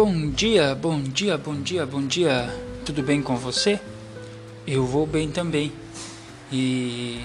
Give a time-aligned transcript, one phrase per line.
[0.00, 2.48] Bom dia, bom dia, bom dia, bom dia.
[2.86, 3.80] Tudo bem com você?
[4.64, 5.72] Eu vou bem também.
[6.52, 7.24] E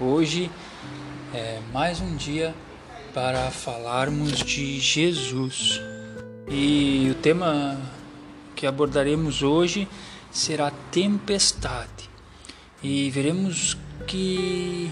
[0.00, 0.50] hoje
[1.34, 2.54] é mais um dia
[3.12, 5.82] para falarmos de Jesus.
[6.48, 7.78] E o tema
[8.56, 9.86] que abordaremos hoje
[10.32, 12.08] será tempestade.
[12.82, 14.90] E veremos que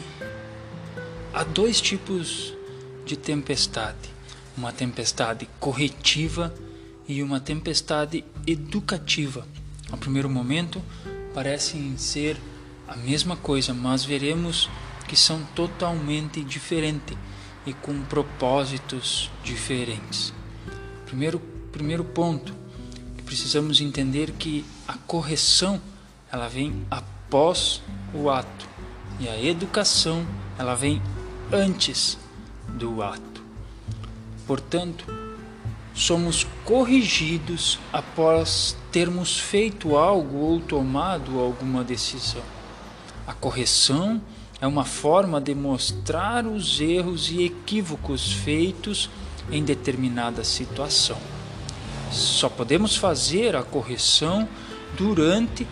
[1.33, 2.53] há dois tipos
[3.07, 4.11] de tempestade:
[4.55, 6.53] uma tempestade corretiva
[7.09, 9.47] e uma tempestade educativa.
[9.91, 10.83] Ao primeiro momento,
[11.35, 12.37] parecem ser
[12.89, 14.69] a mesma coisa, mas veremos
[15.07, 17.17] que são totalmente diferentes
[17.65, 20.33] e com propósitos diferentes.
[21.05, 21.39] Primeiro,
[21.73, 22.55] primeiro ponto
[23.25, 25.81] precisamos entender que a correção
[26.33, 27.83] ela vem após
[28.15, 28.69] o ato
[29.19, 30.25] e a educação
[30.57, 31.03] ela vem
[31.53, 32.17] antes
[32.69, 33.43] do ato.
[34.47, 35.26] Portanto,
[35.97, 42.43] somos corrigidos após termos feito algo ou tomado alguma decisão.
[43.27, 44.21] A correção
[44.61, 49.09] é uma forma de mostrar os erros e equívocos feitos
[49.51, 51.17] em determinada situação.
[52.13, 54.47] Só podemos fazer a correção
[54.99, 55.67] durante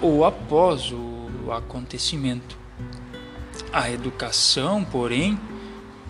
[0.00, 2.56] ou após o acontecimento.
[3.70, 5.38] A educação, porém,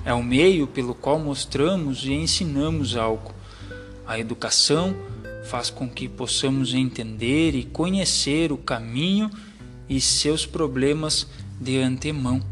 [0.05, 3.38] é o meio pelo qual mostramos e ensinamos algo.
[4.09, 4.97] A educação
[5.45, 9.31] faz com que possamos entender e conhecer o caminho
[9.87, 11.27] e seus problemas
[11.61, 12.42] de antemão.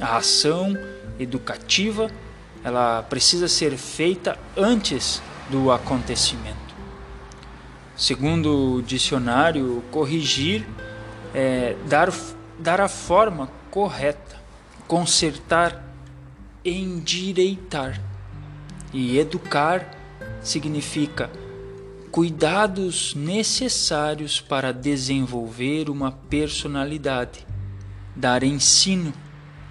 [0.00, 0.78] A ação
[1.18, 2.08] educativa
[2.62, 6.76] ela precisa ser feita antes do acontecimento.
[7.96, 10.64] Segundo o dicionário, corrigir
[11.34, 12.12] é dar,
[12.56, 14.40] dar a forma correta,
[14.86, 15.84] consertar,
[16.64, 18.00] endireitar.
[18.92, 19.95] E educar
[20.48, 21.30] significa
[22.10, 27.46] cuidados necessários para desenvolver uma personalidade,
[28.14, 29.12] dar ensino,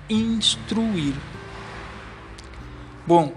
[0.09, 1.15] instruir.
[3.07, 3.33] Bom,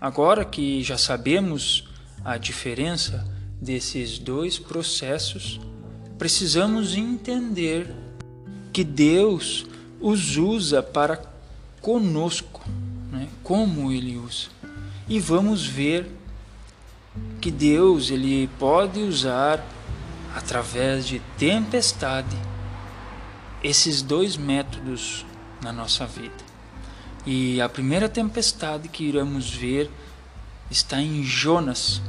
[0.00, 1.88] agora que já sabemos
[2.24, 3.26] a diferença
[3.60, 5.60] desses dois processos,
[6.16, 7.94] precisamos entender
[8.72, 9.66] que Deus
[10.00, 11.20] os usa para
[11.80, 12.62] conosco,
[13.10, 13.28] né?
[13.42, 14.48] como Ele usa.
[15.08, 16.06] E vamos ver
[17.40, 19.64] que Deus ele pode usar
[20.34, 22.36] através de tempestade
[23.62, 25.24] esses dois métodos
[25.62, 26.44] na nossa vida.
[27.24, 29.90] E a primeira tempestade que iremos ver
[30.70, 32.02] está em Jonas.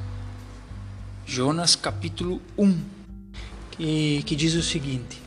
[1.25, 2.84] Jonas capítulo 1,
[3.72, 5.22] que, que diz o seguinte: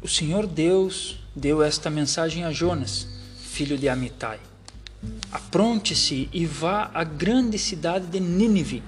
[0.00, 3.08] O Senhor Deus deu esta mensagem a Jonas,
[3.40, 4.38] filho de Amitai
[5.32, 8.82] Apronte-se e vá à grande cidade de Nínive.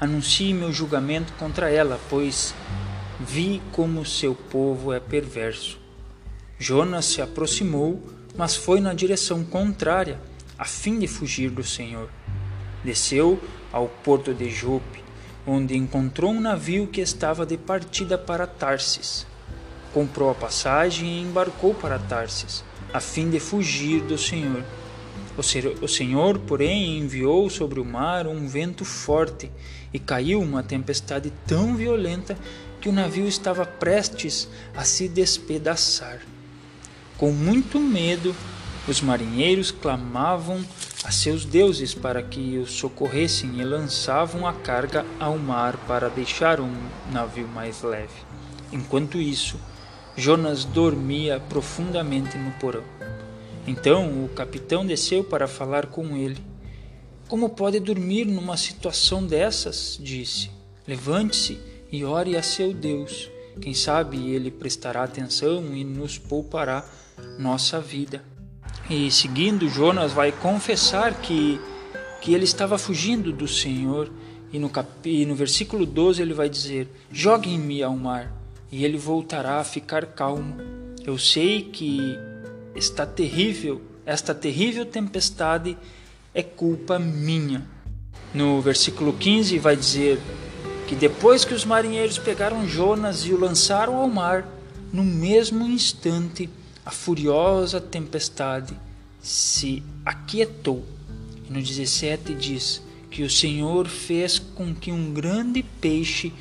[0.00, 2.54] Anuncie meu julgamento contra ela, pois
[3.20, 5.78] vi como seu povo é perverso.
[6.58, 8.02] Jonas se aproximou,
[8.36, 10.18] mas foi na direção contrária,
[10.58, 12.08] a fim de fugir do Senhor.
[12.84, 13.40] Desceu
[13.72, 15.04] ao porto de Jope,
[15.46, 19.26] onde encontrou um navio que estava de partida para Tarsis.
[19.92, 24.64] Comprou a passagem e embarcou para Tarsis, a fim de fugir do Senhor.
[25.38, 29.50] O Senhor, porém, enviou sobre o mar um vento forte
[29.92, 32.36] e caiu uma tempestade tão violenta
[32.80, 36.20] que o navio estava prestes a se despedaçar.
[37.18, 38.34] Com muito medo,
[38.88, 40.64] os marinheiros clamavam
[41.04, 46.60] a seus deuses para que os socorressem e lançavam a carga ao mar para deixar
[46.60, 46.72] um
[47.12, 48.24] navio mais leve.
[48.72, 49.60] Enquanto isso,
[50.16, 52.84] Jonas dormia profundamente no porão.
[53.66, 56.38] Então o capitão desceu para falar com ele.
[57.28, 59.98] Como pode dormir numa situação dessas?
[60.00, 60.50] disse.
[60.86, 61.58] Levante-se
[61.90, 63.28] e ore a seu Deus.
[63.60, 66.88] Quem sabe ele prestará atenção e nos poupará
[67.38, 68.22] nossa vida.
[68.88, 71.60] E seguindo, Jonas vai confessar que,
[72.20, 74.12] que ele estava fugindo do Senhor.
[74.52, 74.88] E no, cap...
[75.04, 78.32] e no versículo 12 ele vai dizer: Joguem-me ao mar,
[78.70, 80.56] e ele voltará a ficar calmo.
[81.04, 82.16] Eu sei que
[82.76, 85.76] está terrível, esta terrível tempestade
[86.34, 87.66] é culpa minha.
[88.32, 90.20] No versículo 15 vai dizer
[90.86, 94.46] que depois que os marinheiros pegaram Jonas e o lançaram ao mar,
[94.92, 96.48] no mesmo instante
[96.84, 98.76] a furiosa tempestade
[99.20, 100.84] se aquietou.
[101.48, 106.32] E no 17 diz que o Senhor fez com que um grande peixe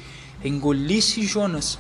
[0.44, 1.80] engolisse Jonas,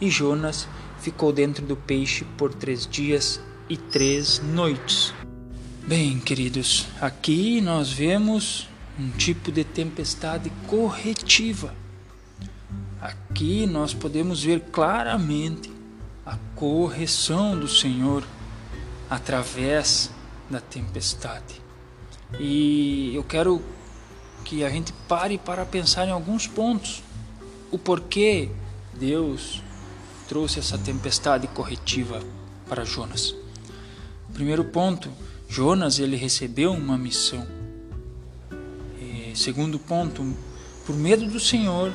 [0.00, 0.66] e Jonas
[1.00, 5.14] ficou dentro do peixe por três dias e três noites.
[5.86, 8.68] Bem, queridos, aqui nós vemos
[8.98, 11.72] um tipo de tempestade corretiva.
[13.00, 15.72] Aqui nós podemos ver claramente
[16.26, 18.24] a correção do Senhor
[19.08, 20.10] através
[20.50, 21.62] da tempestade.
[22.40, 23.62] E eu quero
[24.44, 27.04] que a gente pare para pensar em alguns pontos.
[27.70, 28.50] O porquê
[28.94, 29.62] Deus
[30.28, 32.20] trouxe essa tempestade corretiva
[32.68, 33.34] para Jonas.
[34.34, 35.10] Primeiro ponto,
[35.48, 37.46] Jonas ele recebeu uma missão.
[39.00, 40.36] E segundo ponto,
[40.86, 41.92] por medo do Senhor,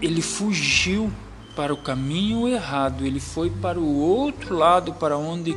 [0.00, 1.12] ele fugiu
[1.54, 5.56] para o caminho errado, ele foi para o outro lado para onde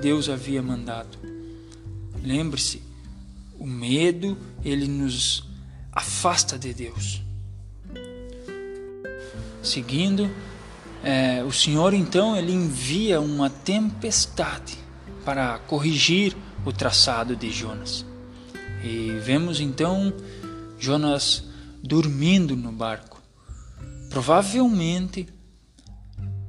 [0.00, 1.18] Deus havia mandado.
[2.22, 2.82] Lembre-se,
[3.58, 5.44] o medo ele nos
[5.92, 7.22] afasta de Deus.
[9.62, 10.30] Seguindo,
[11.06, 14.76] é, o Senhor então ele envia uma tempestade
[15.24, 18.04] para corrigir o traçado de Jonas.
[18.82, 20.12] E vemos então
[20.80, 21.44] Jonas
[21.80, 23.22] dormindo no barco.
[24.10, 25.28] Provavelmente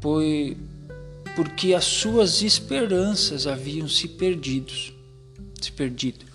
[0.01, 0.57] foi
[1.35, 4.91] porque as suas esperanças haviam se perdidos,
[5.61, 6.25] se perdido.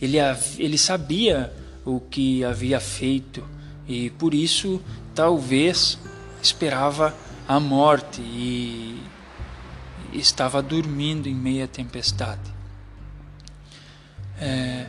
[0.00, 0.16] Ele,
[0.56, 1.52] ele sabia
[1.84, 3.44] o que havia feito
[3.86, 4.80] e por isso
[5.14, 5.98] talvez
[6.42, 7.14] esperava
[7.48, 9.02] a morte e
[10.12, 12.54] estava dormindo em meia tempestade.
[14.38, 14.86] É,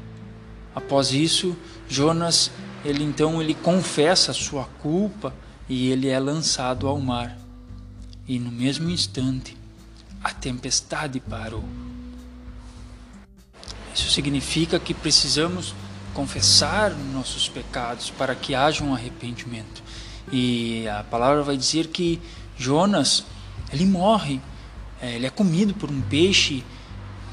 [0.76, 1.56] após isso,
[1.88, 2.52] Jonas,
[2.84, 5.34] ele então ele confessa sua culpa
[5.70, 7.38] e ele é lançado ao mar.
[8.28, 9.58] E no mesmo instante,
[10.24, 11.64] a tempestade parou.
[13.94, 15.74] Isso significa que precisamos
[16.14, 19.82] confessar nossos pecados para que haja um arrependimento.
[20.32, 22.20] E a palavra vai dizer que
[22.58, 23.26] Jonas,
[23.72, 24.42] ele morre,
[25.02, 26.64] é, ele é comido por um peixe,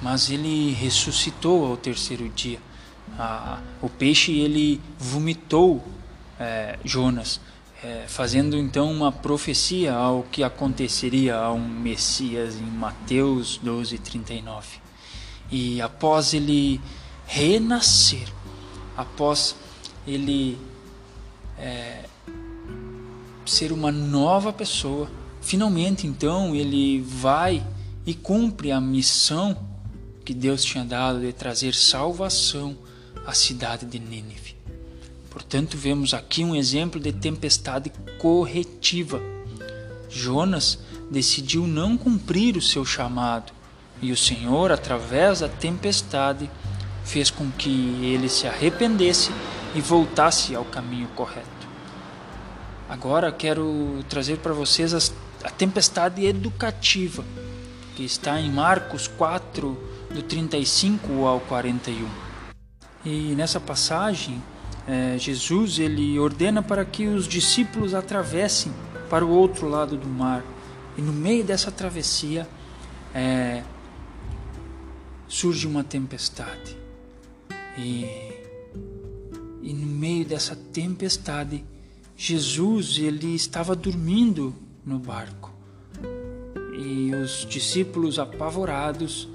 [0.02, 2.58] mas ele ressuscitou ao terceiro dia.
[3.80, 5.84] o peixe ele vomitou
[6.38, 7.40] é, Jonas,
[7.82, 14.78] é, fazendo então uma profecia ao que aconteceria a um Messias em Mateus 12, 39.
[15.50, 16.80] E após ele
[17.26, 18.26] renascer,
[18.96, 19.54] após
[20.06, 20.58] ele
[21.58, 22.04] é,
[23.50, 25.10] ser uma nova pessoa.
[25.40, 27.64] Finalmente, então, ele vai
[28.06, 29.56] e cumpre a missão
[30.24, 32.76] que Deus tinha dado de trazer salvação
[33.26, 34.56] à cidade de Nínive.
[35.30, 39.20] Portanto, vemos aqui um exemplo de tempestade corretiva.
[40.08, 40.78] Jonas
[41.10, 43.52] decidiu não cumprir o seu chamado
[44.00, 46.50] e o Senhor, através da tempestade,
[47.04, 47.70] fez com que
[48.02, 49.30] ele se arrependesse
[49.74, 51.63] e voltasse ao caminho correto.
[52.88, 57.24] Agora quero trazer para vocês a tempestade educativa,
[57.96, 59.76] que está em Marcos 4,
[60.14, 62.06] do 35 ao 41.
[63.04, 64.42] E nessa passagem,
[64.86, 68.72] é, Jesus ele ordena para que os discípulos atravessem
[69.08, 70.44] para o outro lado do mar.
[70.96, 72.46] E no meio dessa travessia
[73.14, 73.62] é,
[75.26, 76.76] surge uma tempestade.
[77.78, 78.06] E,
[79.62, 81.64] e no meio dessa tempestade,
[82.16, 85.52] Jesus ele estava dormindo no barco.
[86.76, 89.28] E os discípulos apavorados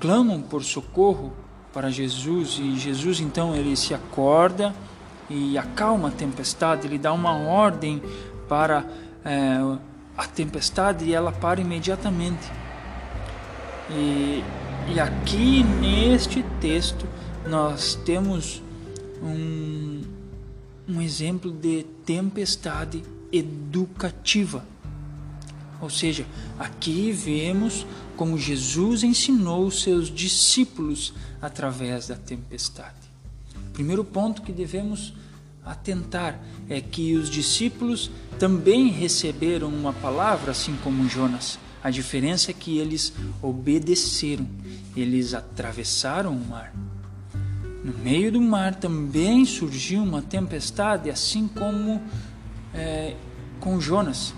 [0.00, 1.32] clamam por socorro
[1.72, 2.58] para Jesus.
[2.58, 4.74] E Jesus então ele se acorda
[5.28, 8.02] e acalma a tempestade, ele dá uma ordem
[8.48, 8.84] para
[9.24, 9.56] é,
[10.16, 12.50] a tempestade e ela para imediatamente.
[13.90, 14.44] E,
[14.94, 17.06] e aqui neste texto
[17.46, 18.62] nós temos
[19.22, 20.02] um,
[20.88, 24.64] um exemplo de tempestade educativa.
[25.80, 26.26] Ou seja,
[26.58, 27.86] aqui vemos
[28.16, 31.12] como Jesus ensinou os seus discípulos
[31.42, 32.94] através da tempestade.
[33.68, 35.14] O primeiro ponto que devemos
[35.64, 41.58] atentar é que os discípulos também receberam uma palavra, assim como Jonas.
[41.82, 43.12] A diferença é que eles
[43.42, 44.46] obedeceram,
[44.96, 46.72] eles atravessaram o mar.
[47.84, 52.00] No meio do mar também surgiu uma tempestade, assim como
[52.72, 53.14] é,
[53.60, 54.32] com Jonas.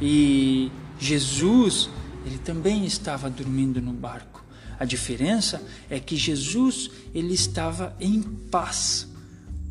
[0.00, 1.90] E Jesus,
[2.24, 4.44] ele também estava dormindo no barco.
[4.78, 9.08] A diferença é que Jesus, ele estava em paz,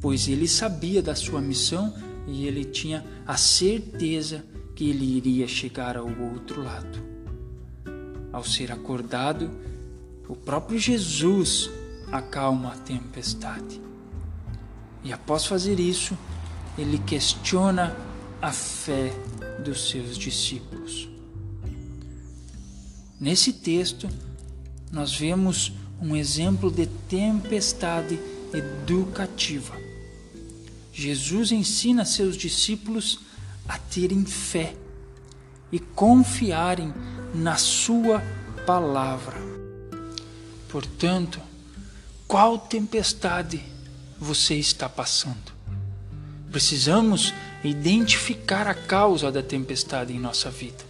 [0.02, 1.96] pois ele sabia da sua missão
[2.28, 4.44] e ele tinha a certeza
[4.76, 7.00] que ele iria chegar ao outro lado.
[8.34, 9.50] Ao ser acordado,
[10.28, 11.70] o próprio Jesus
[12.12, 13.82] acalma a tempestade.
[15.04, 16.18] E após fazer isso,
[16.78, 17.96] ele questiona
[18.42, 19.14] a fé
[19.64, 21.08] dos seus discípulos.
[23.20, 24.10] Nesse texto,
[24.92, 25.72] nós vemos
[26.02, 28.20] um exemplo de tempestade
[28.54, 29.76] educativa.
[30.92, 33.20] Jesus ensina seus discípulos
[33.68, 34.76] a terem fé
[35.72, 36.94] e confiarem
[37.34, 38.22] na Sua
[38.66, 39.38] palavra.
[40.70, 41.40] Portanto,
[42.28, 43.62] qual tempestade
[44.20, 45.54] você está passando?
[46.52, 50.84] Precisamos identificar a causa da tempestade em nossa vida.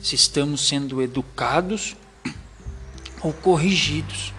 [0.00, 1.96] Se estamos sendo educados
[3.22, 4.32] ou corrigidos,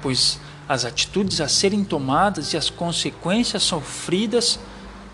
[0.00, 4.58] pois as atitudes a serem tomadas e as consequências sofridas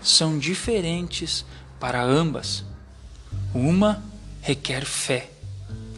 [0.01, 1.45] são diferentes
[1.79, 2.63] para ambas.
[3.53, 4.01] Uma
[4.41, 5.29] requer fé,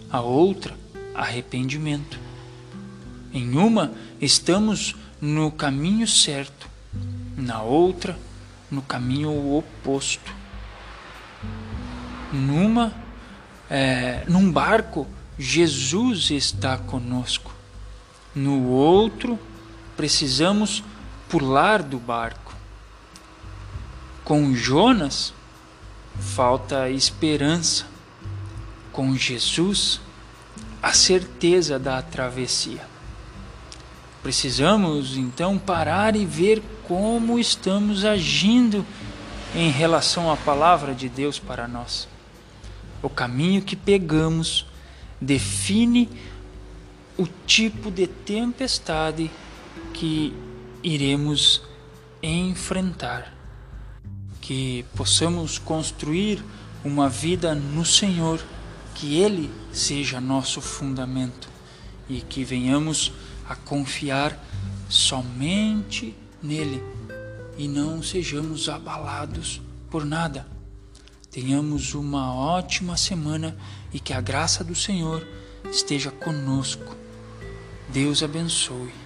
[0.10, 0.76] a outra,
[1.14, 2.23] arrependimento.
[3.34, 6.70] Em uma, estamos no caminho certo,
[7.36, 8.16] na outra,
[8.70, 10.32] no caminho oposto.
[12.32, 12.94] Numa,
[13.68, 17.52] é, num barco, Jesus está conosco.
[18.36, 19.40] No outro,
[19.98, 20.84] precisamos
[21.28, 22.54] pular do barco.
[24.24, 25.34] Com Jonas,
[26.20, 27.88] falta esperança.
[28.92, 30.00] Com Jesus,
[30.84, 32.93] a certeza da travessia.
[34.24, 38.86] Precisamos então parar e ver como estamos agindo
[39.54, 42.08] em relação à palavra de Deus para nós.
[43.02, 44.66] O caminho que pegamos
[45.20, 46.10] define
[47.18, 49.30] o tipo de tempestade
[49.94, 50.34] que
[50.82, 51.62] iremos
[52.22, 53.34] enfrentar.
[54.40, 56.42] Que possamos construir
[56.84, 58.42] uma vida no Senhor,
[58.96, 61.50] que Ele seja nosso fundamento
[62.10, 63.12] e que venhamos
[63.48, 64.38] a confiar
[64.90, 66.84] somente nele
[67.58, 70.48] e não sejamos abalados por nada.
[71.32, 73.56] Tenhamos uma ótima semana
[73.92, 75.28] e que a graça do Senhor
[75.72, 77.04] esteja conosco
[77.94, 79.03] Deus abençoe.